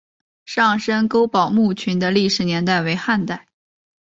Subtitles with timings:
[0.47, 3.47] 上深沟堡墓群的历史年代为汉代。